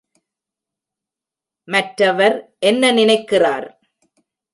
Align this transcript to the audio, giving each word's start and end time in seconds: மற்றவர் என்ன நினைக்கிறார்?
மற்றவர் 1.67 2.37
என்ன 2.59 2.91
நினைக்கிறார்? 2.91 3.67